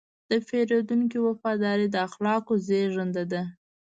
د 0.29 0.31
پیرودونکي 0.47 1.17
وفاداري 1.27 1.87
د 1.91 1.95
اخلاقو 2.07 2.53
زېږنده 2.67 3.23
ده. 3.31 3.43